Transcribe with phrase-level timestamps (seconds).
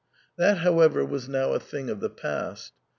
[0.35, 2.73] That however was now a thing of the past.